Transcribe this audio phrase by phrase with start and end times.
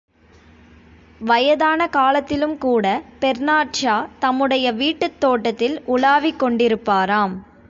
[1.21, 7.35] வயதான காலத்திலும் கூட பெர்னார்ட்ஷா, தம்முடைய வீட்டுத் தோட்டத்தில் உலாவிக் கொண்டிருப்பாராம்.